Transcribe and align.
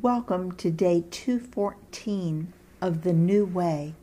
Welcome 0.00 0.52
to 0.58 0.70
day 0.70 1.06
214 1.10 2.52
of 2.80 3.02
the 3.02 3.12
New 3.12 3.44
Way. 3.44 3.94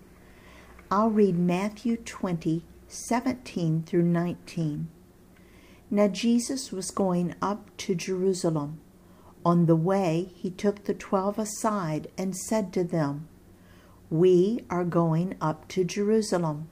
I'll 0.91 1.09
read 1.09 1.39
Matthew 1.39 1.95
20, 1.95 2.65
17 2.89 3.83
through 3.83 4.01
19. 4.01 4.89
Now 5.89 6.07
Jesus 6.09 6.73
was 6.73 6.91
going 6.91 7.33
up 7.41 7.69
to 7.77 7.95
Jerusalem. 7.95 8.81
On 9.45 9.67
the 9.67 9.77
way, 9.77 10.33
he 10.35 10.49
took 10.49 10.83
the 10.83 10.93
twelve 10.93 11.39
aside 11.39 12.09
and 12.17 12.35
said 12.35 12.73
to 12.73 12.83
them, 12.83 13.29
We 14.09 14.65
are 14.69 14.83
going 14.83 15.35
up 15.39 15.69
to 15.69 15.85
Jerusalem, 15.85 16.67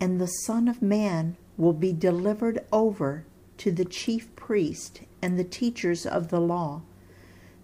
and 0.00 0.18
the 0.18 0.28
Son 0.46 0.66
of 0.66 0.80
Man 0.80 1.36
will 1.58 1.74
be 1.74 1.92
delivered 1.92 2.64
over 2.72 3.26
to 3.58 3.70
the 3.70 3.84
chief 3.84 4.34
priest 4.34 5.02
and 5.20 5.38
the 5.38 5.44
teachers 5.44 6.06
of 6.06 6.28
the 6.28 6.40
law. 6.40 6.80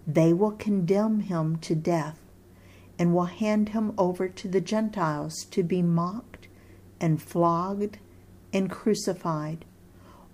They 0.07 0.33
will 0.33 0.51
condemn 0.51 1.21
him 1.21 1.57
to 1.57 1.75
death 1.75 2.19
and 2.97 3.13
will 3.13 3.25
hand 3.25 3.69
him 3.69 3.93
over 3.97 4.27
to 4.27 4.47
the 4.47 4.61
Gentiles 4.61 5.45
to 5.51 5.63
be 5.63 5.81
mocked 5.81 6.47
and 6.99 7.21
flogged 7.21 7.97
and 8.51 8.69
crucified. 8.69 9.65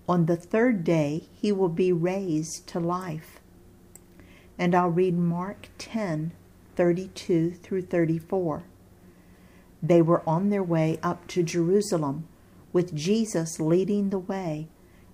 On 0.07 0.25
the 0.25 0.35
third 0.35 0.83
day, 0.83 1.27
he 1.33 1.51
will 1.51 1.69
be 1.69 1.91
raised 1.91 2.67
to 2.67 2.79
life. 2.79 3.39
And 4.57 4.73
I'll 4.73 4.89
read 4.89 5.17
Mark 5.17 5.69
10 5.77 6.31
32 6.75 7.51
through 7.51 7.83
34. 7.83 8.63
They 9.81 10.01
were 10.01 10.27
on 10.27 10.49
their 10.49 10.63
way 10.63 10.99
up 11.01 11.27
to 11.27 11.43
Jerusalem, 11.43 12.27
with 12.73 12.93
Jesus 12.93 13.59
leading 13.59 14.09
the 14.09 14.19
way, 14.19 14.67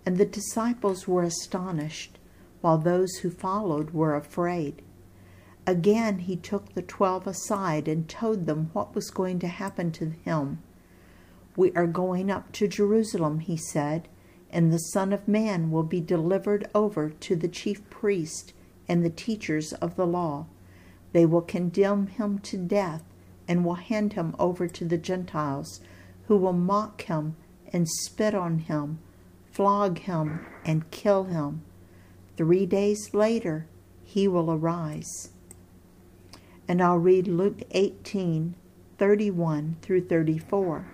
and 0.06 0.18
the 0.18 0.26
disciples 0.26 1.08
were 1.08 1.24
astonished, 1.24 2.18
while 2.62 2.78
those 2.78 3.18
who 3.18 3.30
followed 3.30 3.92
were 3.92 4.16
afraid. 4.16 4.82
Again 5.68 6.20
he 6.20 6.36
took 6.36 6.74
the 6.74 6.82
twelve 6.82 7.28
aside 7.28 7.88
and 7.88 8.08
told 8.08 8.46
them 8.46 8.70
what 8.74 8.96
was 8.96 9.12
going 9.12 9.40
to 9.40 9.48
happen 9.48 9.92
to 9.94 10.12
him. 10.24 10.60
We 11.56 11.72
are 11.74 11.88
going 11.88 12.32
up 12.32 12.52
to 12.54 12.68
Jerusalem, 12.68 13.40
he 13.40 13.58
said, 13.58 14.08
and 14.50 14.72
the 14.72 14.78
Son 14.78 15.14
of 15.14 15.28
Man 15.28 15.70
will 15.72 15.84
be 15.84 16.02
delivered 16.02 16.70
over 16.74 17.10
to 17.10 17.36
the 17.36 17.48
chief 17.48 17.88
priests 17.90 18.54
and 18.88 19.04
the 19.04 19.10
teachers 19.10 19.74
of 19.74 19.96
the 19.96 20.08
law. 20.08 20.48
They 21.14 21.26
will 21.26 21.42
condemn 21.42 22.08
him 22.08 22.40
to 22.40 22.58
death 22.58 23.04
and 23.48 23.66
will 23.66 23.76
hand 23.76 24.14
him 24.14 24.36
over 24.40 24.68
to 24.68 24.86
the 24.86 24.98
Gentiles, 24.98 25.82
who 26.28 26.38
will 26.38 26.54
mock 26.54 27.04
him 27.04 27.36
and 27.74 27.88
spit 27.88 28.34
on 28.34 28.60
him, 28.60 29.00
flog 29.52 30.00
him, 30.00 30.46
and 30.66 30.90
kill 30.92 31.26
him. 31.26 31.62
Three 32.42 32.66
days 32.66 33.14
later, 33.14 33.68
he 34.04 34.28
will 34.28 34.52
arise. 34.52 35.30
And 36.68 36.82
I'll 36.82 36.98
read 36.98 37.28
Luke 37.28 37.62
18 37.70 38.56
31 38.98 39.76
through 39.84 40.08
34. 40.08 40.88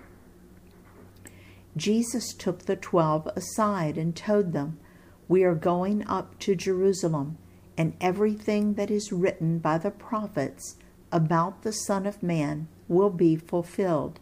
Jesus 1.74 2.34
took 2.34 2.66
the 2.66 2.76
twelve 2.76 3.26
aside 3.28 3.96
and 3.96 4.14
told 4.14 4.52
them, 4.52 4.78
We 5.26 5.42
are 5.42 5.54
going 5.54 6.06
up 6.06 6.38
to 6.40 6.54
Jerusalem, 6.54 7.38
and 7.78 7.96
everything 7.98 8.74
that 8.74 8.90
is 8.90 9.10
written 9.10 9.58
by 9.58 9.78
the 9.78 9.90
prophets 9.90 10.76
about 11.10 11.62
the 11.62 11.72
Son 11.72 12.04
of 12.04 12.22
Man 12.22 12.68
will 12.88 13.08
be 13.08 13.36
fulfilled. 13.36 14.20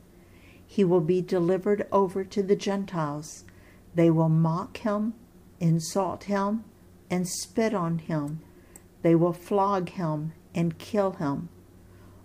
He 0.65 0.85
will 0.85 1.01
be 1.01 1.23
delivered 1.23 1.89
over 1.91 2.23
to 2.23 2.45
the 2.45 2.55
Gentiles. 2.55 3.45
They 3.97 4.13
will 4.13 4.29
mock 4.29 4.77
him, 4.77 5.15
insult 5.59 6.25
him, 6.25 6.63
and 7.11 7.29
spit 7.29 7.75
on 7.75 7.99
him. 7.99 8.41
They 9.03 9.15
will 9.15 9.33
flog 9.33 9.91
him 9.91 10.33
and 10.55 10.79
kill 10.79 11.13
him. 11.13 11.49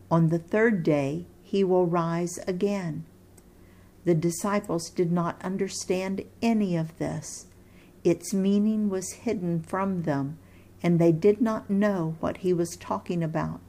On 0.09 0.29
the 0.29 0.39
third 0.39 0.83
day, 0.83 1.25
he 1.41 1.63
will 1.63 1.85
rise 1.85 2.39
again. 2.47 3.05
The 4.03 4.15
disciples 4.15 4.89
did 4.89 5.11
not 5.11 5.41
understand 5.43 6.23
any 6.41 6.75
of 6.75 6.97
this. 6.97 7.45
Its 8.03 8.33
meaning 8.33 8.89
was 8.89 9.11
hidden 9.11 9.61
from 9.61 10.03
them, 10.03 10.39
and 10.81 10.97
they 10.97 11.11
did 11.11 11.39
not 11.39 11.69
know 11.69 12.15
what 12.19 12.37
he 12.37 12.51
was 12.51 12.75
talking 12.75 13.23
about. 13.23 13.61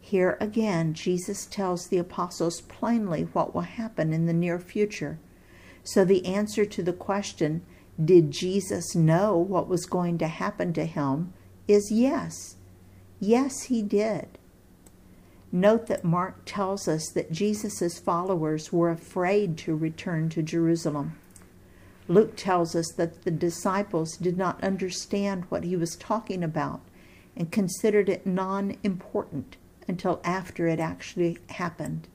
Here 0.00 0.36
again, 0.40 0.94
Jesus 0.94 1.46
tells 1.46 1.86
the 1.86 1.98
apostles 1.98 2.60
plainly 2.62 3.22
what 3.32 3.54
will 3.54 3.62
happen 3.62 4.12
in 4.12 4.26
the 4.26 4.32
near 4.32 4.58
future. 4.58 5.18
So 5.84 6.04
the 6.04 6.26
answer 6.26 6.64
to 6.64 6.82
the 6.82 6.92
question, 6.92 7.62
did 8.04 8.30
Jesus 8.30 8.94
know 8.94 9.36
what 9.36 9.68
was 9.68 9.86
going 9.86 10.18
to 10.18 10.28
happen 10.28 10.72
to 10.72 10.84
him, 10.86 11.32
is 11.68 11.92
yes. 11.92 12.56
Yes, 13.20 13.64
he 13.64 13.82
did. 13.82 14.38
Note 15.50 15.86
that 15.86 16.04
Mark 16.04 16.42
tells 16.44 16.88
us 16.88 17.10
that 17.10 17.30
Jesus' 17.30 17.98
followers 17.98 18.72
were 18.72 18.90
afraid 18.90 19.58
to 19.58 19.76
return 19.76 20.28
to 20.30 20.42
Jerusalem. 20.42 21.18
Luke 22.08 22.36
tells 22.36 22.74
us 22.74 22.90
that 22.96 23.22
the 23.22 23.30
disciples 23.30 24.16
did 24.16 24.36
not 24.36 24.62
understand 24.64 25.44
what 25.48 25.64
he 25.64 25.76
was 25.76 25.94
talking 25.96 26.42
about 26.42 26.80
and 27.36 27.52
considered 27.52 28.08
it 28.08 28.26
non 28.26 28.76
important 28.82 29.56
until 29.86 30.20
after 30.24 30.66
it 30.66 30.80
actually 30.80 31.38
happened. 31.50 32.08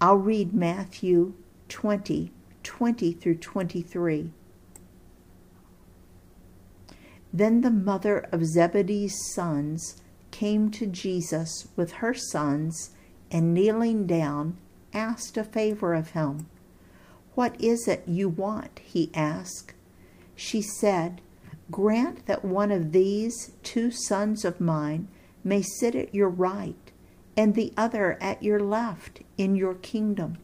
I'll 0.00 0.16
read 0.16 0.52
Matthew 0.52 1.34
20 1.68 2.32
20 2.62 3.12
through 3.12 3.36
23. 3.36 4.30
Then 7.32 7.62
the 7.62 7.70
mother 7.70 8.18
of 8.30 8.44
Zebedee's 8.44 9.16
sons 9.34 10.02
came 10.30 10.70
to 10.72 10.86
Jesus 10.86 11.68
with 11.76 11.92
her 11.92 12.14
sons 12.14 12.90
and 13.30 13.54
kneeling 13.54 14.06
down 14.06 14.58
asked 14.92 15.36
a 15.36 15.44
favor 15.44 15.94
of 15.94 16.10
him. 16.10 16.46
What 17.34 17.58
is 17.60 17.88
it 17.88 18.02
you 18.06 18.28
want? 18.28 18.80
he 18.84 19.10
asked. 19.14 19.74
She 20.34 20.60
said, 20.60 21.20
Grant 21.70 22.26
that 22.26 22.44
one 22.44 22.70
of 22.70 22.92
these 22.92 23.52
two 23.62 23.90
sons 23.90 24.44
of 24.44 24.60
mine 24.60 25.08
may 25.42 25.62
sit 25.62 25.94
at 25.94 26.14
your 26.14 26.28
right 26.28 26.92
and 27.36 27.54
the 27.54 27.72
other 27.76 28.18
at 28.22 28.42
your 28.42 28.60
left 28.60 29.20
in 29.38 29.56
your 29.56 29.74
kingdom. 29.74 30.36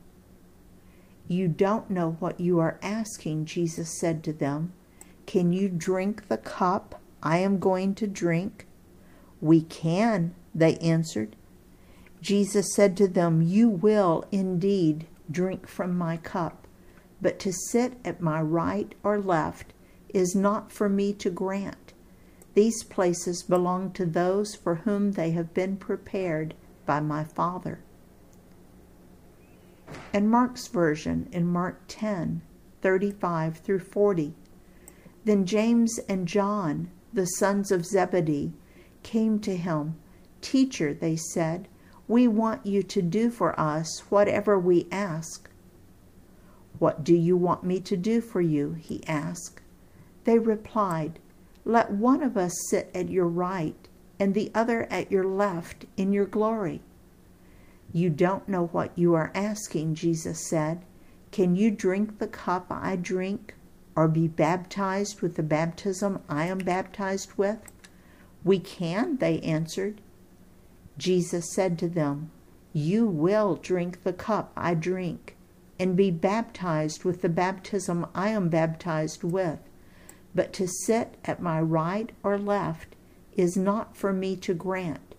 You 1.26 1.48
don't 1.48 1.90
know 1.90 2.16
what 2.20 2.40
you 2.40 2.58
are 2.58 2.78
asking, 2.80 3.44
Jesus 3.44 3.98
said 4.00 4.24
to 4.24 4.32
them. 4.32 4.72
Can 5.28 5.52
you 5.52 5.68
drink 5.68 6.28
the 6.28 6.38
cup 6.38 7.02
I 7.22 7.36
am 7.36 7.58
going 7.58 7.94
to 7.96 8.06
drink? 8.06 8.66
We 9.42 9.60
can, 9.60 10.34
they 10.54 10.78
answered. 10.78 11.36
Jesus 12.22 12.74
said 12.74 12.96
to 12.96 13.06
them, 13.06 13.42
You 13.42 13.68
will 13.68 14.24
indeed 14.32 15.06
drink 15.30 15.68
from 15.68 15.98
my 15.98 16.16
cup, 16.16 16.66
but 17.20 17.38
to 17.40 17.52
sit 17.52 17.98
at 18.06 18.22
my 18.22 18.40
right 18.40 18.94
or 19.02 19.20
left 19.20 19.74
is 20.14 20.34
not 20.34 20.72
for 20.72 20.88
me 20.88 21.12
to 21.12 21.28
grant. 21.28 21.92
These 22.54 22.82
places 22.84 23.42
belong 23.42 23.90
to 23.92 24.06
those 24.06 24.54
for 24.54 24.76
whom 24.76 25.12
they 25.12 25.32
have 25.32 25.52
been 25.52 25.76
prepared 25.76 26.54
by 26.86 27.00
my 27.00 27.22
Father. 27.22 27.80
And 30.10 30.30
Mark's 30.30 30.68
version 30.68 31.28
in 31.32 31.46
Mark 31.46 31.82
10 31.86 32.40
35 32.80 33.58
through 33.58 33.80
40. 33.80 34.34
Then 35.28 35.44
James 35.44 36.00
and 36.08 36.26
John, 36.26 36.88
the 37.12 37.26
sons 37.26 37.70
of 37.70 37.84
Zebedee, 37.84 38.54
came 39.02 39.38
to 39.40 39.58
him. 39.58 39.96
Teacher, 40.40 40.94
they 40.94 41.16
said, 41.16 41.68
we 42.08 42.26
want 42.26 42.64
you 42.64 42.82
to 42.84 43.02
do 43.02 43.28
for 43.28 43.52
us 43.60 44.04
whatever 44.08 44.58
we 44.58 44.88
ask. 44.90 45.50
What 46.78 47.04
do 47.04 47.14
you 47.14 47.36
want 47.36 47.62
me 47.62 47.78
to 47.78 47.94
do 47.94 48.22
for 48.22 48.40
you? 48.40 48.72
he 48.80 49.06
asked. 49.06 49.60
They 50.24 50.38
replied, 50.38 51.18
Let 51.66 51.92
one 51.92 52.22
of 52.22 52.38
us 52.38 52.54
sit 52.70 52.90
at 52.94 53.10
your 53.10 53.28
right 53.28 53.76
and 54.18 54.32
the 54.32 54.50
other 54.54 54.84
at 54.84 55.12
your 55.12 55.24
left 55.24 55.84
in 55.98 56.10
your 56.10 56.24
glory. 56.24 56.80
You 57.92 58.08
don't 58.08 58.48
know 58.48 58.68
what 58.68 58.96
you 58.96 59.12
are 59.12 59.30
asking, 59.34 59.94
Jesus 59.94 60.48
said. 60.48 60.86
Can 61.32 61.54
you 61.54 61.70
drink 61.70 62.18
the 62.18 62.28
cup 62.28 62.68
I 62.70 62.96
drink 62.96 63.54
or 63.98 64.06
be 64.06 64.28
baptized 64.28 65.20
with 65.20 65.34
the 65.34 65.42
baptism 65.42 66.20
I 66.28 66.46
am 66.46 66.58
baptized 66.58 67.32
with? 67.36 67.58
We 68.44 68.60
can, 68.60 69.16
they 69.16 69.40
answered. 69.40 70.00
Jesus 70.96 71.52
said 71.52 71.76
to 71.80 71.88
them, 71.88 72.30
You 72.72 73.08
will 73.08 73.56
drink 73.56 74.04
the 74.04 74.12
cup 74.12 74.52
I 74.56 74.74
drink, 74.74 75.34
and 75.80 75.96
be 75.96 76.12
baptized 76.12 77.02
with 77.02 77.22
the 77.22 77.28
baptism 77.28 78.06
I 78.14 78.28
am 78.28 78.48
baptized 78.48 79.24
with. 79.24 79.58
But 80.32 80.52
to 80.52 80.68
sit 80.68 81.16
at 81.24 81.42
my 81.42 81.60
right 81.60 82.12
or 82.22 82.38
left 82.38 82.94
is 83.36 83.56
not 83.56 83.96
for 83.96 84.12
me 84.12 84.36
to 84.36 84.54
grant. 84.54 85.16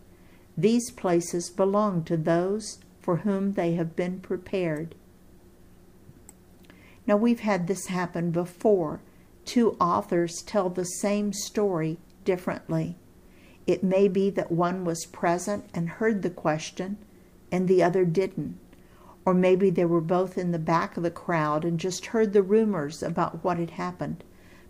These 0.58 0.92
places 0.92 1.50
belong 1.50 2.06
to 2.06 2.16
those 2.16 2.80
for 3.02 3.18
whom 3.18 3.56
they 3.56 3.74
have 3.74 3.98
been 3.98 4.22
prepared. 4.22 4.96
Now, 7.10 7.18
we've 7.18 7.40
had 7.40 7.66
this 7.66 7.88
happen 7.88 8.30
before. 8.30 9.02
Two 9.44 9.76
authors 9.82 10.44
tell 10.46 10.70
the 10.70 10.84
same 10.84 11.34
story 11.34 11.98
differently. 12.24 12.98
It 13.66 13.84
may 13.84 14.08
be 14.08 14.30
that 14.30 14.52
one 14.52 14.86
was 14.86 15.08
present 15.08 15.66
and 15.74 15.90
heard 15.90 16.22
the 16.22 16.30
question 16.30 17.00
and 17.52 17.68
the 17.68 17.82
other 17.82 18.06
didn't. 18.06 18.60
Or 19.26 19.34
maybe 19.34 19.72
they 19.72 19.86
were 19.86 20.02
both 20.02 20.38
in 20.38 20.52
the 20.52 20.60
back 20.60 20.98
of 20.98 21.02
the 21.02 21.10
crowd 21.10 21.66
and 21.66 21.80
just 21.80 22.06
heard 22.14 22.32
the 22.32 22.44
rumors 22.44 23.02
about 23.02 23.44
what 23.44 23.58
had 23.58 23.72
happened. 23.72 24.24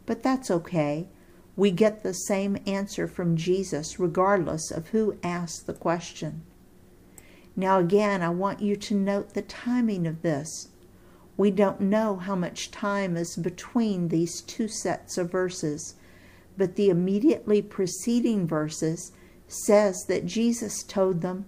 But 0.06 0.24
that's 0.24 0.50
okay. 0.50 1.10
We 1.58 1.72
get 1.72 2.04
the 2.04 2.14
same 2.14 2.58
answer 2.66 3.06
from 3.06 3.36
Jesus 3.36 4.00
regardless 4.00 4.72
of 4.72 4.88
who 4.88 5.18
asked 5.24 5.68
the 5.68 5.74
question. 5.74 6.44
Now, 7.58 7.80
again, 7.80 8.22
I 8.22 8.30
want 8.30 8.62
you 8.62 8.78
to 8.78 8.96
note 8.96 9.34
the 9.34 9.42
timing 9.42 10.08
of 10.08 10.22
this. 10.22 10.70
We 11.40 11.52
don't 11.52 11.80
know 11.80 12.18
how 12.18 12.36
much 12.36 12.70
time 12.70 13.16
is 13.16 13.38
between 13.38 14.10
these 14.10 14.42
two 14.42 14.68
sets 14.68 15.18
of 15.18 15.32
verses, 15.32 15.96
but 16.58 16.76
the 16.76 16.90
immediately 16.90 17.62
preceding 17.62 18.46
verses 18.46 19.14
says 19.48 20.04
that 20.10 20.26
Jesus 20.26 20.84
told 20.84 21.22
them 21.22 21.46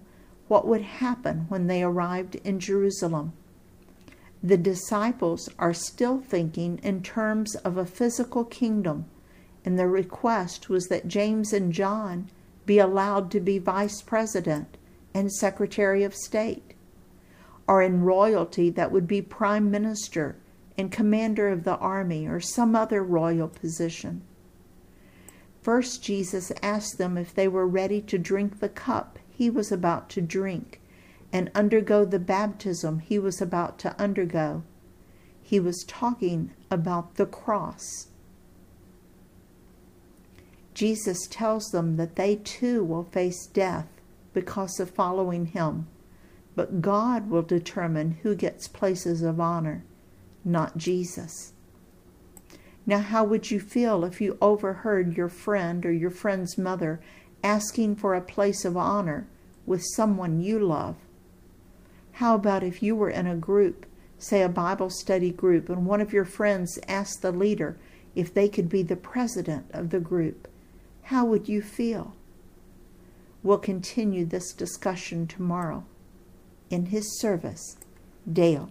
what 0.48 0.66
would 0.66 0.80
happen 0.80 1.44
when 1.50 1.66
they 1.66 1.82
arrived 1.82 2.36
in 2.36 2.58
Jerusalem. 2.58 3.34
The 4.42 4.56
disciples 4.56 5.50
are 5.58 5.74
still 5.74 6.20
thinking 6.20 6.80
in 6.82 7.02
terms 7.02 7.54
of 7.56 7.76
a 7.76 7.84
physical 7.84 8.46
kingdom, 8.46 9.04
and 9.62 9.78
their 9.78 9.90
request 9.90 10.70
was 10.70 10.86
that 10.86 11.06
James 11.06 11.52
and 11.52 11.70
John 11.70 12.30
be 12.64 12.78
allowed 12.78 13.30
to 13.32 13.40
be 13.40 13.58
vice 13.58 14.00
president 14.00 14.78
and 15.12 15.30
secretary 15.30 16.02
of 16.02 16.14
state, 16.14 16.71
or 17.66 17.82
in 17.82 18.02
royalty 18.02 18.70
that 18.70 18.90
would 18.90 19.06
be 19.06 19.22
prime 19.22 19.70
minister 19.70 20.36
and 20.76 20.90
commander 20.90 21.48
of 21.48 21.64
the 21.64 21.76
army 21.76 22.26
or 22.26 22.40
some 22.40 22.74
other 22.74 23.02
royal 23.02 23.48
position. 23.48 24.22
First, 25.60 26.02
Jesus 26.02 26.50
asked 26.62 26.98
them 26.98 27.16
if 27.16 27.34
they 27.34 27.46
were 27.46 27.66
ready 27.66 28.00
to 28.02 28.18
drink 28.18 28.58
the 28.58 28.68
cup 28.68 29.18
he 29.30 29.48
was 29.48 29.70
about 29.70 30.08
to 30.10 30.20
drink 30.20 30.80
and 31.32 31.50
undergo 31.54 32.04
the 32.04 32.18
baptism 32.18 32.98
he 32.98 33.18
was 33.18 33.40
about 33.40 33.78
to 33.78 33.98
undergo. 34.00 34.62
He 35.42 35.58
was 35.58 35.84
talking 35.86 36.50
about 36.70 37.14
the 37.14 37.26
cross. 37.26 38.08
Jesus 40.74 41.26
tells 41.30 41.66
them 41.66 41.96
that 41.96 42.16
they 42.16 42.36
too 42.36 42.84
will 42.84 43.04
face 43.04 43.46
death 43.46 43.88
because 44.32 44.80
of 44.80 44.90
following 44.90 45.46
him, 45.46 45.86
but 46.54 46.82
God 46.82 47.30
will 47.30 47.42
determine 47.42 48.18
who 48.22 48.34
gets 48.34 48.68
places 48.68 49.22
of 49.22 49.40
honor, 49.40 49.84
not 50.44 50.76
Jesus. 50.76 51.52
Now, 52.84 52.98
how 52.98 53.24
would 53.24 53.50
you 53.50 53.60
feel 53.60 54.04
if 54.04 54.20
you 54.20 54.36
overheard 54.40 55.16
your 55.16 55.28
friend 55.28 55.86
or 55.86 55.92
your 55.92 56.10
friend's 56.10 56.58
mother 56.58 57.00
asking 57.42 57.96
for 57.96 58.14
a 58.14 58.20
place 58.20 58.64
of 58.64 58.76
honor 58.76 59.28
with 59.66 59.84
someone 59.94 60.40
you 60.40 60.58
love? 60.58 60.96
How 62.12 62.34
about 62.34 62.62
if 62.62 62.82
you 62.82 62.94
were 62.96 63.10
in 63.10 63.26
a 63.26 63.36
group, 63.36 63.86
say 64.18 64.42
a 64.42 64.48
Bible 64.48 64.90
study 64.90 65.30
group, 65.30 65.68
and 65.68 65.86
one 65.86 66.00
of 66.00 66.12
your 66.12 66.24
friends 66.24 66.78
asked 66.88 67.22
the 67.22 67.32
leader 67.32 67.78
if 68.14 68.34
they 68.34 68.48
could 68.48 68.68
be 68.68 68.82
the 68.82 68.96
president 68.96 69.66
of 69.72 69.90
the 69.90 70.00
group? 70.00 70.48
How 71.04 71.24
would 71.24 71.48
you 71.48 71.62
feel? 71.62 72.14
We'll 73.42 73.58
continue 73.58 74.24
this 74.24 74.52
discussion 74.52 75.26
tomorrow. 75.26 75.84
In 76.72 76.86
his 76.86 77.20
service, 77.20 77.76
Dale. 78.32 78.70